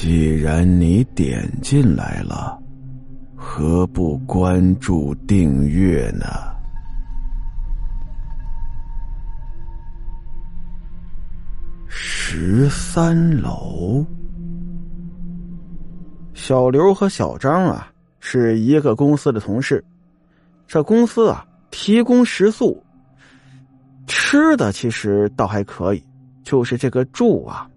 [0.00, 2.56] 既然你点进来了，
[3.34, 6.24] 何不关注订阅呢？
[11.88, 14.06] 十三楼，
[16.32, 17.90] 小刘和小张啊
[18.20, 19.84] 是一个公司的同事，
[20.68, 22.80] 这公司啊提供食宿，
[24.06, 26.00] 吃的其实倒还可以，
[26.44, 27.68] 就是这个住啊，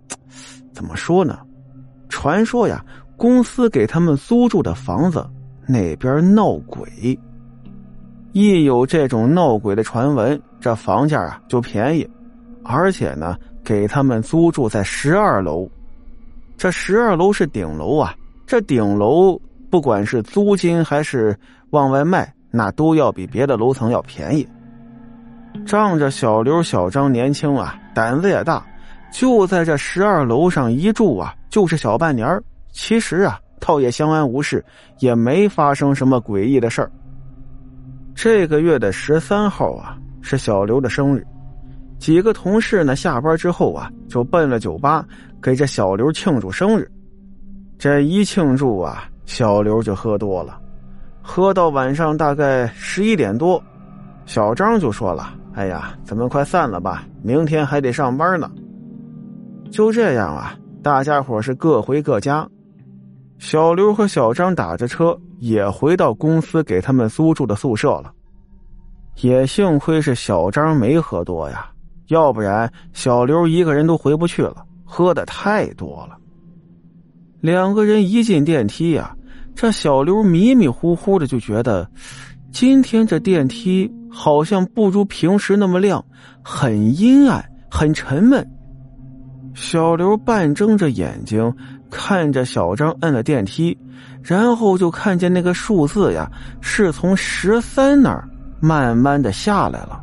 [0.71, 1.39] 怎么说呢？
[2.11, 2.85] 传说呀，
[3.17, 5.27] 公司给他们租住的房子
[5.65, 7.17] 那边闹鬼，
[8.33, 12.07] 一有这种闹鬼的传闻，这房价啊就便宜，
[12.63, 15.67] 而且呢，给他们租住在十二楼。
[16.57, 18.13] 这十二楼是顶楼啊，
[18.45, 19.39] 这顶楼
[19.71, 21.35] 不管是租金还是
[21.71, 24.47] 往外卖，那都要比别的楼层要便宜。
[25.65, 28.63] 仗着小刘、小张年轻啊，胆子也大。
[29.11, 32.41] 就在这十二楼上一住啊，就是小半年
[32.71, 34.63] 其实啊，倒也相安无事，
[34.99, 36.89] 也没发生什么诡异的事儿。
[38.15, 41.25] 这个月的十三号啊，是小刘的生日，
[41.99, 45.05] 几个同事呢下班之后啊，就奔了酒吧
[45.41, 46.89] 给这小刘庆祝生日。
[47.77, 50.57] 这一庆祝啊，小刘就喝多了，
[51.21, 53.61] 喝到晚上大概十一点多，
[54.25, 58.49] 小张就说了：“哎呀，咱们快散了吧，明天还得上班呢。”
[59.71, 62.47] 就这样啊，大家伙是各回各家。
[63.39, 68.11] 小刘和小张打着车也回到公司给他们租住的宿舍了。
[69.21, 71.69] 也幸亏是小张没喝多呀，
[72.07, 76.17] 要不然小刘一个人都回不去了，喝的太多了。
[77.39, 79.15] 两个人一进电梯呀，
[79.55, 81.89] 这小刘迷迷糊糊的就觉得，
[82.51, 86.03] 今天这电梯好像不如平时那么亮，
[86.43, 88.47] 很阴暗，很沉闷。
[89.53, 91.53] 小刘半睁着眼睛
[91.89, 93.77] 看着小张摁了电梯，
[94.21, 96.29] 然后就看见那个数字呀，
[96.61, 98.27] 是从十三那儿
[98.59, 100.01] 慢慢的下来了。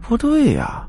[0.00, 0.86] 不对呀，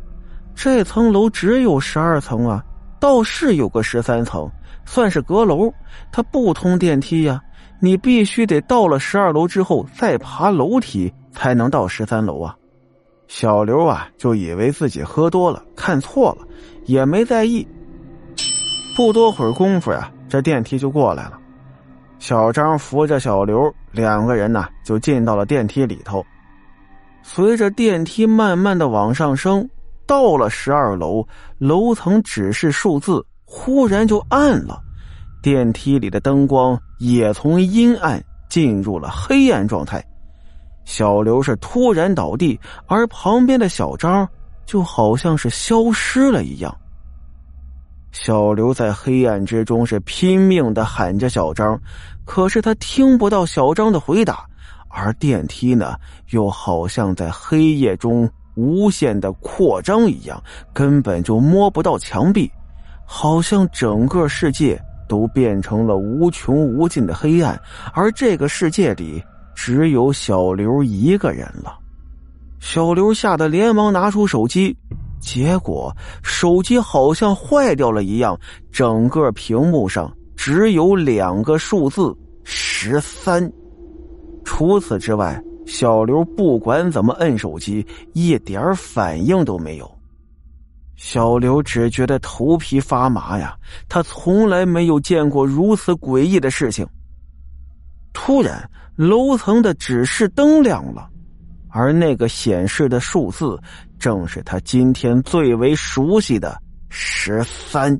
[0.55, 2.63] 这层楼只有十二层啊，
[3.00, 4.49] 倒是有个十三层，
[4.85, 5.73] 算是阁楼，
[6.11, 7.41] 它不通电梯呀。
[7.79, 12.55] 你必须得到了十二楼之后再爬楼梯才能到十三楼啊。
[13.27, 16.47] 小刘啊，就以为自己喝多了，看错了。
[16.85, 17.67] 也没在意。
[18.95, 21.37] 不多会儿功夫呀，这电梯就过来了。
[22.17, 26.25] 小张扶着小刘，两个人呢就进到了电梯里头。
[27.21, 29.69] 随着电梯慢慢的往上升，
[30.05, 31.27] 到了十二楼，
[31.57, 34.81] 楼层指示数字忽然就暗了，
[35.43, 40.01] 电梯里的灯光也从阴暗进入了黑暗状态。
[40.87, 44.25] 小刘是突然倒地，而旁边的小张。
[44.65, 46.77] 就好像是消失了一样。
[48.11, 51.79] 小刘在黑暗之中是拼命的喊着小张，
[52.25, 54.45] 可是他听不到小张的回答，
[54.89, 55.95] 而电梯呢，
[56.31, 60.43] 又好像在黑夜中无限的扩张一样，
[60.73, 62.51] 根本就摸不到墙壁，
[63.05, 64.77] 好像整个世界
[65.07, 67.57] 都变成了无穷无尽的黑暗，
[67.93, 69.23] 而这个世界里
[69.57, 71.79] 只有小刘一个人了。
[72.59, 74.78] 小刘吓得连忙拿出手机，
[75.19, 75.91] 结果
[76.22, 78.40] 手机好像坏掉了一样，
[78.72, 83.51] 整个屏幕上只有两个数字十三。
[84.46, 89.91] 除此之外，小刘不管怎么摁手机，一点反应都没有。
[90.97, 93.57] 小刘只觉得头皮发麻呀，
[93.90, 96.88] 他从来没有见过如此诡异的事情。
[98.19, 101.07] 突然，楼层的指示灯亮了。
[101.69, 103.57] 而那个显示的数字，
[104.00, 107.95] 正是他今天最为熟悉的十三。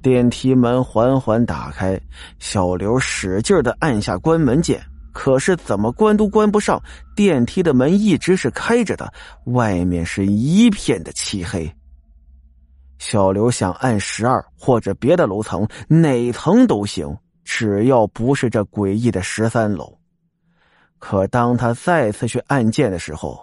[0.00, 2.00] 电梯门缓缓打开，
[2.38, 6.82] 小刘使劲的按下关门键，可是怎么关都关不上。
[7.14, 9.12] 电梯的门一直是开着的，
[9.44, 11.70] 外面是一片的漆黑。
[12.98, 17.14] 小刘想按十二或者别的楼层，哪层都行，
[17.46, 19.96] 只要不是这诡异的十三楼。
[20.98, 23.40] 可当他再次去按键的时候，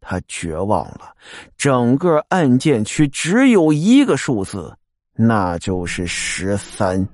[0.00, 1.14] 他绝望了。
[1.58, 4.74] 整个按键区只有一个数字，
[5.14, 7.06] 那就是十三。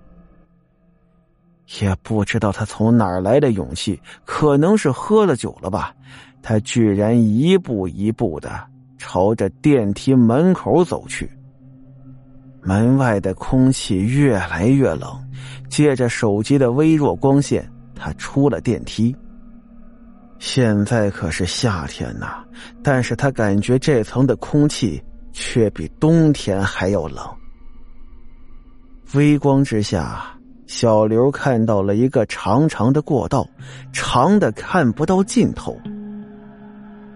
[1.81, 5.93] 也不知道他从哪儿来的勇气，可能是喝了酒了吧。
[6.41, 8.65] 他居然一步一步的
[8.97, 11.29] 朝着电梯门口走去。
[12.63, 15.11] 门外的空气越来越冷，
[15.69, 19.15] 借着手机的微弱光线，他出了电梯。
[20.39, 22.45] 现在可是夏天呐，
[22.83, 25.03] 但是他感觉这层的空气
[25.33, 27.25] 却比冬天还要冷。
[29.15, 30.25] 微光之下，
[30.67, 33.49] 小刘看到了一个长长的过道，
[33.93, 35.77] 长的看不到尽头。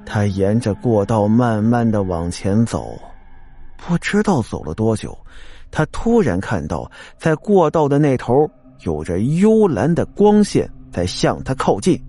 [0.04, 2.98] 他沿着过道慢慢的往前走，
[3.84, 5.16] 不知道走了多久，
[5.70, 8.48] 他突然看到，在过道的那头
[8.84, 12.00] 有着幽蓝的光线在向他靠近。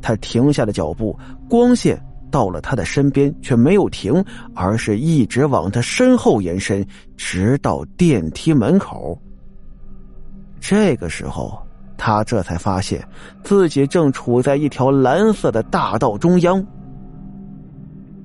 [0.00, 1.18] 他停下了脚步，
[1.48, 2.00] 光线
[2.30, 4.24] 到了他的身边，却没有停，
[4.54, 6.86] 而是一直往他身后延伸，
[7.16, 9.20] 直到电梯门口。
[10.60, 11.60] 这个时候，
[11.96, 13.02] 他这才发现
[13.42, 16.64] 自己正处在一条蓝色的大道中央。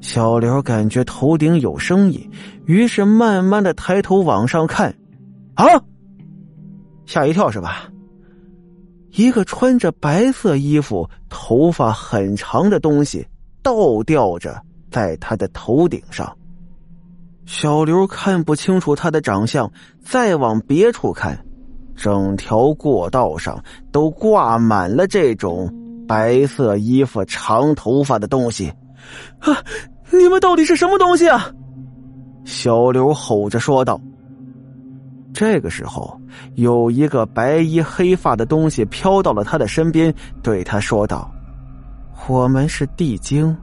[0.02, 2.30] 小刘感觉头顶有声音，
[2.66, 4.94] 于是慢慢的抬头往上看，
[5.54, 5.64] 啊！
[7.06, 7.88] 吓一跳是吧？
[9.12, 13.26] 一个穿着白色衣服、头发很长的东西
[13.62, 14.60] 倒吊着
[14.90, 16.36] 在他的头顶上。
[17.46, 19.72] 小刘看不清楚他的长相，
[20.04, 21.38] 再往别处看，
[21.96, 23.62] 整条过道上
[23.92, 25.72] 都挂满了这种
[26.08, 28.70] 白色衣服、长头发的东西，
[29.40, 29.58] 啊！
[30.12, 31.52] 你们到底是什么东西啊？
[32.44, 34.00] 小刘吼着说道。
[35.34, 36.20] 这个时候，
[36.56, 40.14] 有一个白衣黑发的东西飘到了他的身边，
[40.44, 41.32] 对他说道
[42.28, 43.56] ：“我们是地精，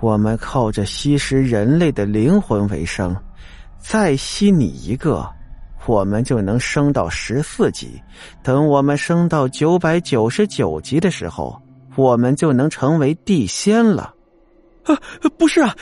[0.00, 3.16] 我们靠着吸食人类的灵魂为生，
[3.78, 5.26] 再吸你一个，
[5.86, 7.98] 我们就能升到十四级。
[8.42, 11.58] 等我们升到九百九十九级的时候，
[11.96, 14.12] 我们就能成为地仙了。”
[14.84, 14.98] 啊，
[15.38, 15.74] 不是啊！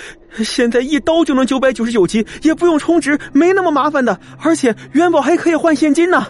[0.45, 4.19] 现在一刀就能九百九十九级，也不用充值，没那么麻烦的。
[4.43, 6.27] 而且元宝还可以换现金呢。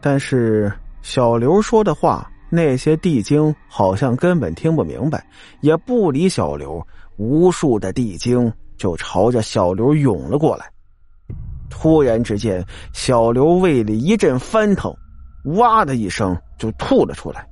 [0.00, 0.72] 但是
[1.02, 5.24] 小刘说的话，那些地精好像根本听不明白，
[5.60, 6.84] 也不理小刘。
[7.16, 10.66] 无数的地精就朝着小刘涌了过来。
[11.70, 14.94] 突然之间，小刘胃里一阵翻腾，
[15.56, 17.46] 哇的一声就吐了出来。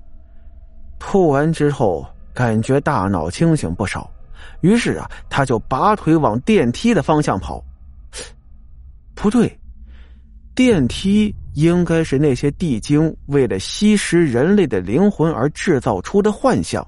[0.99, 4.11] 吐完之后，感觉大脑清醒不少。
[4.61, 7.63] 于是啊，他就拔腿往电梯的方向跑。
[9.15, 9.59] 不对，
[10.55, 16.87] 电梯应该是那些地精为了吸食人类的灵魂而制造出的幻象，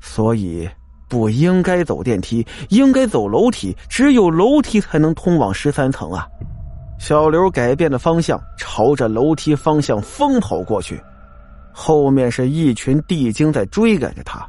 [0.00, 0.68] 所以
[1.08, 3.76] 不应该走电梯，应该走楼梯。
[3.88, 6.26] 只有楼梯才能通往十三层啊！
[6.98, 11.02] 小刘改变了方向，朝着楼梯方向疯跑过去，
[11.72, 14.46] 后面是一群地精在追赶着他。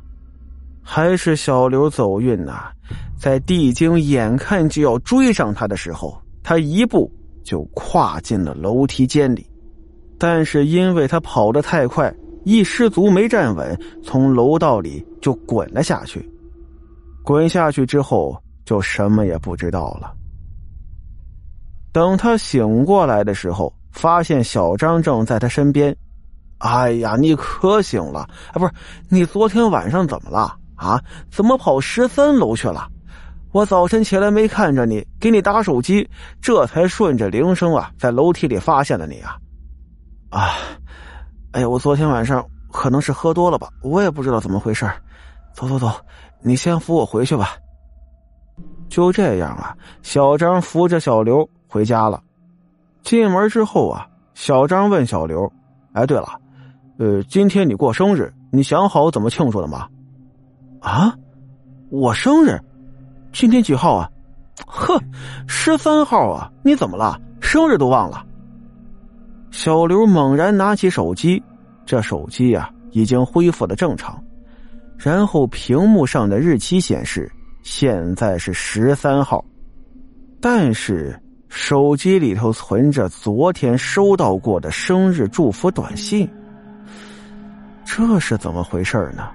[0.83, 2.69] 还是小刘走运呐，
[3.17, 7.11] 在地精眼看就要追上他的时候，他一步
[7.43, 9.49] 就跨进了楼梯间里。
[10.19, 12.13] 但是因为他跑得太快，
[12.43, 16.29] 一失足没站稳，从楼道里就滚了下去。
[17.23, 20.13] 滚下去之后，就什么也不知道了。
[21.91, 25.95] 等他醒过来的时候，发现小张正在他身边。
[26.59, 28.21] 哎呀，你可醒了
[28.53, 28.53] 啊！
[28.53, 28.71] 不是，
[29.09, 30.55] 你昨天晚上怎么了？
[30.83, 31.01] 啊！
[31.31, 32.87] 怎么跑十三楼去了？
[33.51, 36.09] 我早晨起来没看着你，给你打手机，
[36.41, 39.37] 这才顺着铃声啊，在楼梯里发现了你啊！
[40.29, 40.49] 啊！
[41.51, 44.89] 哎呀，我昨天晚上可能是喝多了吧，我也不知道怎么回事。
[45.53, 45.91] 走走走，
[46.41, 47.51] 你先扶我回去吧。
[48.89, 52.21] 就这样啊，小张扶着小刘回家了。
[53.03, 55.51] 进门之后啊，小张问小刘
[55.93, 56.27] ：“哎，对了，
[56.97, 59.87] 呃，今天你过生日，你想好怎么庆祝了吗？”
[60.83, 61.15] 啊，
[61.89, 62.59] 我生日，
[63.31, 64.09] 今天几号啊？
[64.67, 65.01] 呵，
[65.47, 66.51] 十三号啊！
[66.61, 67.17] 你怎么了？
[67.39, 68.21] 生日都忘了？
[69.49, 71.41] 小刘猛然拿起手机，
[71.85, 74.21] 这手机呀已经恢复了正常，
[74.97, 77.31] 然后屏幕上的日期显示
[77.63, 79.43] 现在是十三号，
[80.41, 86.29] 但是手机里头存着昨天收到过的生日祝福短信，
[87.85, 89.29] 这是怎么回事呢？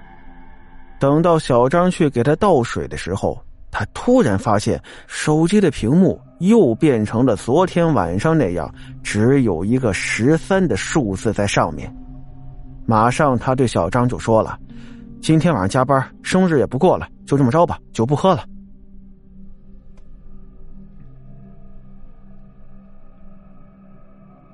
[0.99, 3.41] 等到小张去给他倒水的时候，
[3.71, 8.69] 他突然发现手机的屏幕又变成了昨天晚上那样，
[9.01, 11.89] 只有一个十三的数字在上面。
[12.85, 14.59] 马上，他对小张就说了
[15.21, 18.43] ：“今天晚上加班，生日也不过了，就这么着吧，酒不喝了。”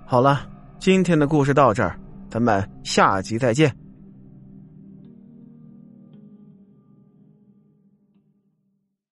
[0.06, 0.42] 好了，
[0.78, 1.98] 今天的故事到这儿，
[2.30, 3.76] 咱们下集再见。